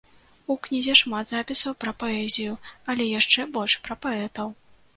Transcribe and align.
У 0.53 0.53
кнізе 0.67 0.95
шмат 1.01 1.33
запісаў 1.33 1.75
пра 1.85 1.93
паэзію, 2.05 2.57
але 2.93 3.07
яшчэ 3.19 3.47
больш 3.59 3.73
пра 3.87 4.01
паэтаў. 4.07 4.47